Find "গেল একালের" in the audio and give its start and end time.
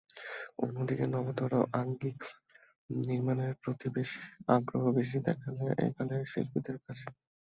5.57-6.23